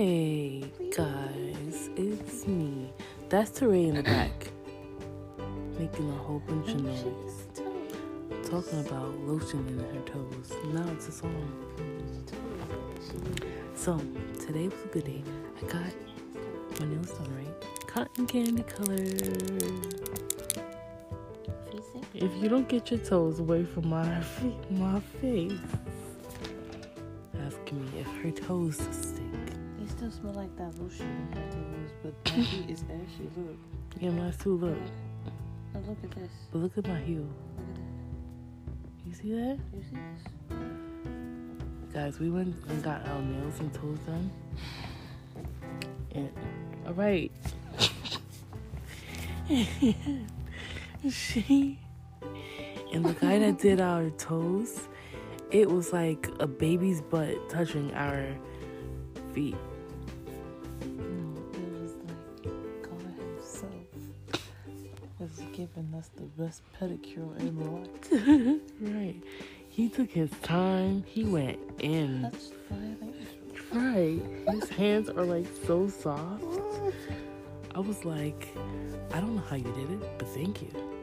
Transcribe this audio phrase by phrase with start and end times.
[0.00, 0.62] Hey
[0.96, 2.92] guys, it's me.
[3.28, 4.52] That's Teray in the back,
[5.76, 7.48] making a whole bunch of noise,
[8.48, 10.52] talking about lotion in her toes.
[10.66, 11.52] Now it's a song.
[13.74, 14.00] So
[14.38, 15.24] today was a good day.
[15.60, 15.92] I got
[16.78, 19.02] my nails done right, cotton candy color.
[22.14, 25.58] If you don't get your toes away from my fe- my face,
[27.44, 28.76] asking me if her toes
[30.08, 33.28] They smell like that lotion you had to use, but my feet is ashy.
[33.36, 33.58] Look.
[34.00, 34.56] Yeah, mine too.
[34.56, 34.78] Look,
[35.74, 36.30] Now look at this.
[36.50, 37.26] but look at my heel.
[37.26, 37.82] Look at that.
[39.06, 39.58] You see that?
[39.74, 39.96] You see
[40.48, 41.92] this?
[41.92, 44.30] Guys, we went and got our nails and toes done.
[46.12, 46.32] And
[46.86, 47.30] all right.
[51.10, 51.78] she
[52.94, 54.88] and the guy that did our toes,
[55.50, 58.26] it was like a baby's butt touching our
[59.34, 59.54] feet.
[60.82, 63.72] No, it was like God Himself
[65.18, 68.60] was giving us the best pedicure in life.
[68.80, 69.22] Right.
[69.68, 71.04] He took his time.
[71.06, 72.30] He went in.
[73.72, 74.20] Right.
[74.50, 76.44] His hands are like so soft.
[77.74, 78.48] I was like,
[79.12, 80.97] I don't know how you did it, but thank you.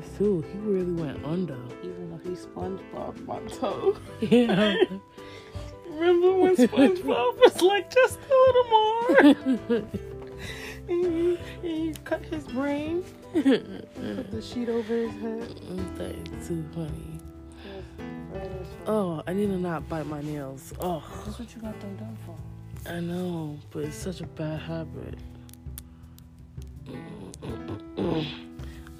[0.00, 0.44] Mine too.
[0.52, 1.56] He really went under.
[1.82, 3.96] Even though he SpongeBob my toe.
[4.20, 4.74] Yeah.
[5.90, 9.16] Remember when SpongeBob was like just a little more?
[10.88, 15.42] and, you, and you cut his brain, put the sheet over his head.
[15.68, 15.98] Mm,
[16.30, 17.18] That's too funny.
[18.86, 20.72] Oh, I need to not bite my nails.
[20.80, 22.90] Oh, That's what you got them done for.
[22.90, 25.18] I know, but it's such a bad habit.
[26.86, 27.32] Mm,
[27.96, 28.26] mm,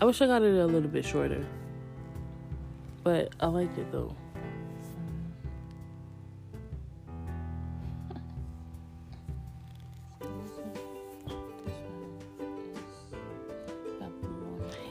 [0.01, 1.45] I wish I got it a little bit shorter.
[3.03, 4.17] But I like it though.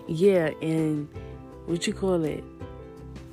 [0.08, 1.08] Yeah, and
[1.66, 2.44] what you call it?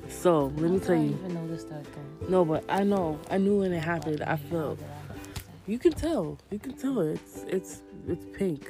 [0.07, 1.17] So let me tell you.
[1.19, 2.27] even noticed that though.
[2.27, 3.19] No, but I know.
[3.31, 4.21] I knew when it happened.
[4.23, 4.79] I felt.
[5.65, 6.37] You can tell.
[6.51, 8.67] You can tell it's it's it's pink.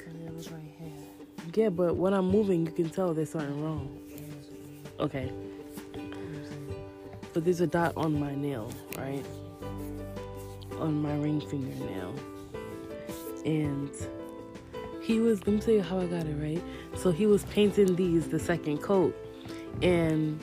[1.58, 4.00] Yeah, but when I'm moving, you can tell there's something wrong.
[5.00, 5.32] Okay.
[7.34, 9.26] But there's a dot on my nail, right?
[10.74, 12.14] On my ring fingernail.
[13.44, 13.90] And
[15.02, 16.64] he was, let me tell you how I got it, right?
[16.96, 19.18] So he was painting these the second coat.
[19.82, 20.40] And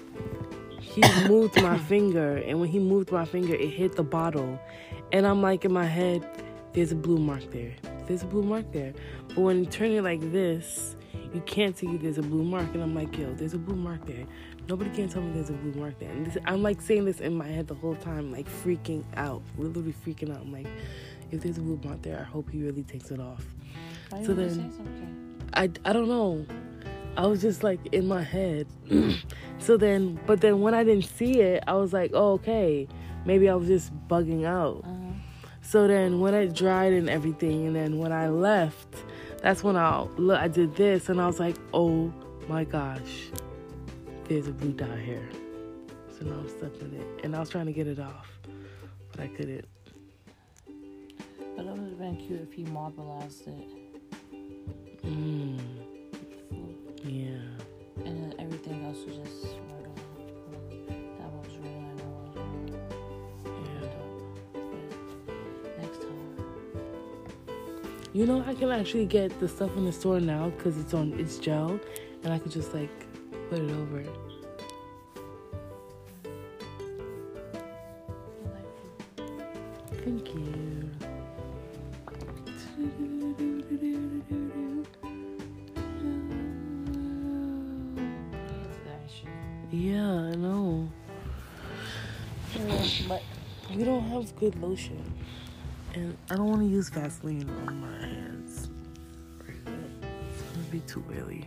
[0.81, 2.39] he moved my finger.
[2.39, 4.59] And when he moved my finger, it hit the bottle.
[5.13, 6.29] And I'm like in my head,
[6.73, 7.73] there's a blue mark there.
[8.09, 8.95] There's a blue mark there.
[9.29, 10.97] But when you turn it like this,
[11.35, 12.73] you can't see there's a blue mark.
[12.75, 14.25] And I'm like, yo, there's a blue mark there.
[14.69, 16.11] Nobody can tell me there's a blue mark there.
[16.11, 19.43] And this, I'm like saying this in my head the whole time, like freaking out,
[19.59, 20.43] literally freaking out.
[20.43, 20.69] I'm like,
[21.31, 23.45] if there's a blue mark there, I hope he really takes it off.
[24.11, 24.73] Why So then-
[25.53, 26.47] I, I don't know.
[27.17, 28.67] I was just like in my head.
[29.59, 32.89] so then, but then when I didn't see it, I was like, oh, okay,
[33.25, 34.83] maybe I was just bugging out.
[34.85, 35.01] Uh-huh.
[35.63, 38.97] So then when it dried and everything, and then when I left,
[39.45, 40.41] that's when I look.
[40.41, 42.11] I did this, and I was like, "Oh
[42.49, 43.29] my gosh,
[44.27, 45.29] there's a blue dot here."
[46.19, 48.27] So now I'm stuck with it, and I was trying to get it off,
[49.13, 49.67] but I couldn't.
[51.57, 53.69] But it would have been cute if he marbleized it.
[55.05, 55.61] Mm,
[68.15, 71.19] You know, I can actually get the stuff in the store now because it's on
[71.19, 71.81] it's gel,
[72.23, 72.89] and I could just like
[73.51, 74.13] put it over you.
[80.05, 80.91] Thank you.
[89.73, 90.89] Yeah, I know.
[93.09, 93.23] But
[93.75, 95.03] We don't have good lotion.
[95.95, 98.69] And I don't want to use Vaseline on my hands.
[99.47, 101.47] It's gonna be too early.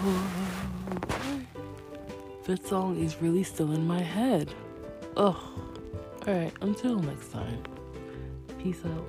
[2.46, 4.52] That song is really still in my head.
[5.16, 5.36] Ugh.
[6.26, 7.62] Alright, until next time.
[8.58, 9.06] Peace out.